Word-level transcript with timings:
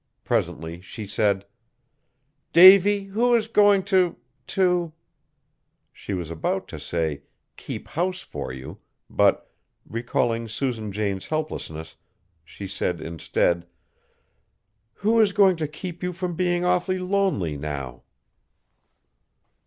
Presently 0.23 0.81
she 0.81 1.05
said: 1.05 1.45
"Davy, 2.53 3.03
who 3.03 3.35
is 3.35 3.47
going 3.47 3.83
to 3.83 4.15
to" 4.47 4.93
She 6.01 6.15
was 6.15 6.31
about 6.31 6.67
to 6.69 6.79
say, 6.79 7.21
"keep 7.55 7.87
house 7.89 8.21
for 8.21 8.51
you," 8.51 8.79
but, 9.11 9.47
recalling 9.87 10.47
Susan 10.47 10.91
Jane's 10.91 11.27
helplessness, 11.27 11.97
she 12.43 12.65
said 12.65 12.99
instead, 12.99 13.67
"who 14.93 15.19
is 15.19 15.33
going 15.33 15.55
to 15.57 15.67
keep 15.67 16.01
you 16.01 16.13
from 16.13 16.33
being 16.35 16.65
awfully 16.65 16.97
lonely, 16.97 17.55
now?" 17.55 18.01